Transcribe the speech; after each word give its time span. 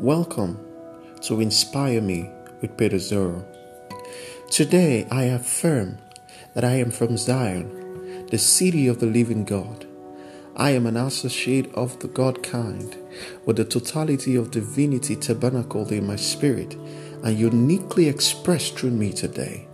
Welcome 0.00 0.62
to 1.22 1.40
Inspire 1.40 2.02
Me 2.02 2.28
with 2.60 2.76
Peter 2.76 2.98
Zoro. 2.98 3.46
Today 4.50 5.06
I 5.10 5.22
affirm 5.22 5.96
that 6.52 6.64
I 6.64 6.72
am 6.72 6.90
from 6.90 7.16
Zion, 7.16 8.26
the 8.26 8.36
city 8.36 8.88
of 8.88 9.00
the 9.00 9.06
living 9.06 9.46
God. 9.46 9.86
I 10.54 10.72
am 10.72 10.84
an 10.84 10.98
associate 10.98 11.74
of 11.74 11.98
the 12.00 12.08
God 12.08 12.42
kind, 12.42 12.94
with 13.46 13.56
the 13.56 13.64
totality 13.64 14.36
of 14.36 14.50
divinity 14.50 15.16
tabernacled 15.16 15.90
in 15.90 16.06
my 16.06 16.16
spirit 16.16 16.74
and 17.24 17.38
uniquely 17.38 18.06
expressed 18.06 18.78
through 18.78 18.90
me 18.90 19.14
today. 19.14 19.66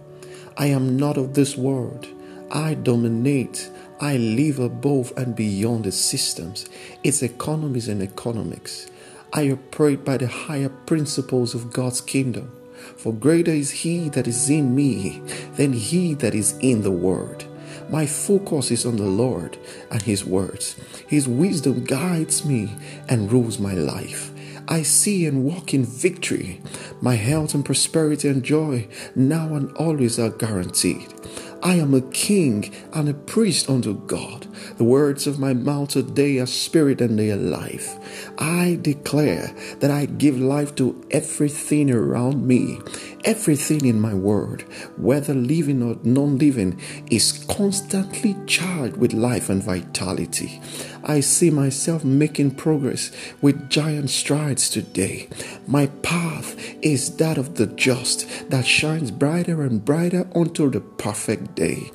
I 0.57 0.67
am 0.67 0.97
not 0.97 1.17
of 1.17 1.35
this 1.35 1.57
world. 1.57 2.07
I 2.53 2.75
dominate. 2.75 3.69
I 4.01 4.19
live 4.19 4.61
above 4.61 5.13
and 5.17 5.35
beyond 5.35 5.83
the 5.85 5.93
systems, 5.93 6.69
its 7.03 7.25
economies 7.25 7.89
and 7.89 8.01
economics. 8.01 8.89
I 9.35 9.51
operate 9.51 10.05
by 10.05 10.19
the 10.19 10.27
higher 10.27 10.69
principles 10.69 11.55
of 11.55 11.73
God's 11.73 12.03
kingdom. 12.03 12.53
For 12.97 13.15
greater 13.15 13.53
is 13.53 13.71
He 13.71 14.11
that 14.11 14.27
is 14.27 14.51
in 14.51 14.75
me 14.75 15.23
than 15.57 15.73
He 15.73 16.13
that 16.15 16.35
is 16.35 16.59
in 16.61 16.83
the 16.83 16.91
world. 16.91 17.47
My 17.89 18.05
focus 18.05 18.71
is 18.71 18.85
on 18.85 18.97
the 18.97 19.07
Lord 19.07 19.57
and 19.91 20.03
His 20.03 20.25
words. 20.25 20.77
His 21.07 21.27
wisdom 21.27 21.85
guides 21.85 22.45
me 22.45 22.73
and 23.09 23.33
rules 23.33 23.59
my 23.59 23.73
life. 23.73 24.33
I 24.69 24.83
see 24.83 25.27
and 25.27 25.45
walk 25.45 25.73
in 25.73 25.85
victory. 25.85 26.61
My 27.01 27.15
health 27.15 27.55
and 27.55 27.65
prosperity 27.65 28.29
and 28.29 28.43
joy 28.43 28.87
now 29.15 29.55
and 29.55 29.75
always 29.77 30.19
are 30.19 30.31
guaranteed. 30.31 31.13
I 31.63 31.77
am 31.77 31.95
a 31.95 32.03
king 32.03 32.73
and 32.93 33.09
a 33.09 33.15
priest 33.15 33.71
unto 33.71 33.95
God. 34.07 34.47
The 34.77 34.85
words 34.85 35.27
of 35.27 35.39
my 35.39 35.53
mouth 35.53 35.91
today 35.91 36.39
are 36.39 36.47
spirit 36.47 37.01
and 37.01 37.19
they 37.19 37.31
are 37.31 37.37
life. 37.37 37.99
I 38.39 38.79
declare 38.81 39.55
that 39.81 39.91
I 39.91 40.07
give 40.07 40.39
life 40.39 40.75
to 40.77 41.05
everything 41.11 41.91
around 41.91 42.47
me. 42.47 42.81
Everything 43.25 43.85
in 43.87 44.01
my 44.01 44.15
world, 44.15 44.63
whether 44.97 45.33
living 45.33 45.83
or 45.83 45.97
non 46.03 46.39
living, 46.39 46.81
is 47.11 47.45
constantly 47.49 48.37
charged 48.47 48.97
with 48.97 49.13
life 49.13 49.49
and 49.49 49.63
vitality. 49.63 50.61
I 51.05 51.21
see 51.21 51.51
myself 51.51 52.05
making 52.05 52.57
progress 52.57 53.11
with 53.41 53.71
giant 53.71 54.11
strides 54.11 54.71
today. 54.71 55.29
My 55.67 55.87
path 56.03 56.57
is 56.83 57.17
that 57.17 57.39
of 57.39 57.55
the 57.55 57.67
just 57.67 58.51
that 58.51 58.67
shines 58.67 59.11
brighter 59.11 59.63
and 59.63 59.85
brighter 59.85 60.29
until 60.35 60.71
the 60.71 60.81
perfect 60.81 61.55
day. 61.55 61.91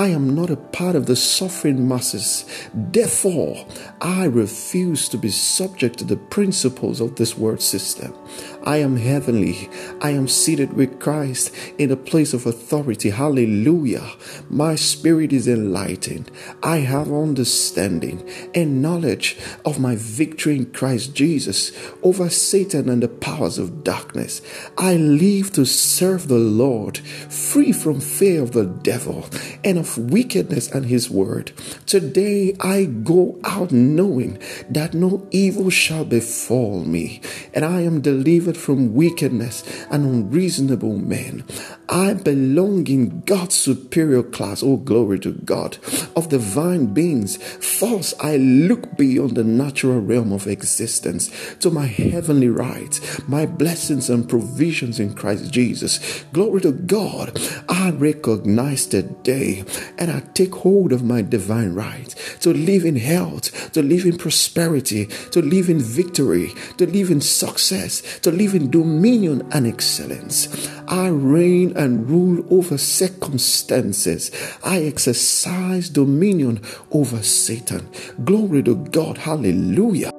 I 0.00 0.06
am 0.10 0.32
not 0.32 0.48
a 0.48 0.56
part 0.56 0.94
of 0.94 1.06
the 1.06 1.16
suffering 1.16 1.88
masses. 1.88 2.44
Therefore, 2.72 3.66
I 4.00 4.26
refuse 4.26 5.08
to 5.08 5.18
be 5.18 5.30
subject 5.30 5.98
to 5.98 6.04
the 6.04 6.16
principles 6.16 7.00
of 7.00 7.16
this 7.16 7.36
world 7.36 7.60
system. 7.60 8.14
I 8.62 8.76
am 8.76 8.96
heavenly. 8.96 9.68
I 10.00 10.10
am 10.10 10.28
seated 10.28 10.74
with 10.74 11.00
Christ 11.00 11.52
in 11.78 11.90
a 11.90 11.96
place 11.96 12.32
of 12.32 12.46
authority. 12.46 13.10
Hallelujah. 13.10 14.08
My 14.48 14.76
spirit 14.76 15.32
is 15.32 15.48
enlightened. 15.48 16.30
I 16.62 16.76
have 16.76 17.12
understanding 17.12 18.28
and 18.54 18.80
knowledge 18.80 19.36
of 19.64 19.80
my 19.80 19.96
victory 19.96 20.58
in 20.58 20.66
Christ 20.66 21.12
Jesus 21.12 21.72
over 22.04 22.30
Satan 22.30 22.88
and 22.88 23.02
the 23.02 23.08
powers 23.08 23.58
of 23.58 23.82
darkness. 23.82 24.42
I 24.76 24.94
live 24.94 25.52
to 25.54 25.64
serve 25.64 26.28
the 26.28 26.38
Lord, 26.38 26.98
free 26.98 27.72
from 27.72 27.98
fear 27.98 28.42
of 28.42 28.52
the 28.52 28.66
devil 28.66 29.26
and 29.64 29.78
of 29.78 29.87
of 29.88 30.10
wickedness 30.10 30.70
and 30.70 30.86
his 30.86 31.10
word. 31.10 31.52
Today 31.86 32.54
I 32.60 32.84
go 32.84 33.38
out 33.44 33.72
knowing 33.72 34.38
that 34.68 34.94
no 34.94 35.26
evil 35.30 35.70
shall 35.70 36.04
befall 36.04 36.84
me, 36.84 37.20
and 37.54 37.64
I 37.64 37.80
am 37.80 38.00
delivered 38.00 38.56
from 38.56 38.94
wickedness 38.94 39.64
and 39.90 40.04
unreasonable 40.04 40.98
men. 40.98 41.44
I 41.88 42.12
belong 42.12 42.86
in 42.88 43.22
God's 43.22 43.54
superior 43.54 44.22
class, 44.22 44.62
oh 44.62 44.76
glory 44.76 45.18
to 45.20 45.32
God, 45.32 45.78
of 46.14 46.28
divine 46.28 46.92
beings. 46.92 47.36
False, 47.36 48.12
I 48.20 48.36
look 48.36 48.96
beyond 48.98 49.36
the 49.36 49.44
natural 49.44 50.00
realm 50.00 50.32
of 50.32 50.46
existence 50.46 51.30
to 51.60 51.70
my 51.70 51.86
heavenly 51.86 52.50
rights, 52.50 53.26
my 53.26 53.46
blessings 53.46 54.10
and 54.10 54.28
provisions 54.28 55.00
in 55.00 55.14
Christ 55.14 55.50
Jesus. 55.50 56.24
Glory 56.32 56.60
to 56.60 56.72
God. 56.72 57.40
I 57.70 57.90
recognize 57.90 58.86
today 58.86 59.64
and 59.96 60.10
I 60.10 60.20
take 60.34 60.54
hold 60.56 60.92
of 60.92 61.02
my 61.02 61.22
divine 61.22 61.74
right 61.74 62.14
to 62.40 62.52
live 62.52 62.84
in 62.84 62.96
health, 62.96 63.72
to 63.72 63.82
live 63.82 64.04
in 64.04 64.16
prosperity, 64.16 65.06
to 65.32 65.40
live 65.42 65.68
in 65.68 65.78
victory, 65.78 66.52
to 66.76 66.86
live 66.86 67.10
in 67.10 67.20
success, 67.20 68.18
to 68.20 68.30
live 68.30 68.54
in 68.54 68.70
dominion 68.70 69.46
and 69.52 69.66
excellence. 69.66 70.68
I 70.88 71.08
reign 71.08 71.76
and 71.76 72.08
rule 72.08 72.44
over 72.50 72.78
circumstances. 72.78 74.30
I 74.64 74.82
exercise 74.82 75.88
dominion 75.88 76.62
over 76.90 77.22
Satan. 77.22 77.88
Glory 78.24 78.62
to 78.62 78.76
God. 78.76 79.18
Hallelujah. 79.18 80.17